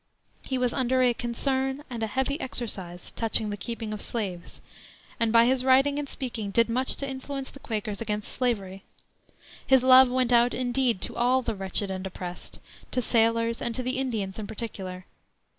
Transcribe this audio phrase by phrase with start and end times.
[0.43, 4.59] He was under a "concern" and a "heavy exercise" touching the keeping of slaves,
[5.19, 8.81] and by his writing and speaking did much to influence the Quakers against slavery.
[9.67, 12.57] His love went out, indeed, to all the wretched and oppressed;
[12.89, 15.05] to sailors, and to the Indians in particular.